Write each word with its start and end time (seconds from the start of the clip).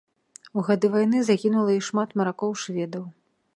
У 0.59 0.63
гады 0.69 0.89
вайны 0.95 1.19
загінула 1.27 1.71
і 1.81 1.85
шмат 1.89 2.17
маракоў-шведаў. 2.21 3.07